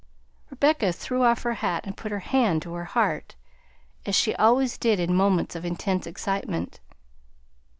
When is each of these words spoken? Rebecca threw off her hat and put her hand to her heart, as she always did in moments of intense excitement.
Rebecca 0.49 0.91
threw 0.91 1.21
off 1.23 1.43
her 1.43 1.53
hat 1.53 1.85
and 1.85 1.95
put 1.95 2.11
her 2.11 2.21
hand 2.21 2.63
to 2.63 2.73
her 2.73 2.85
heart, 2.85 3.35
as 4.03 4.15
she 4.15 4.33
always 4.37 4.79
did 4.79 4.99
in 4.99 5.13
moments 5.13 5.55
of 5.55 5.63
intense 5.63 6.07
excitement. 6.07 6.79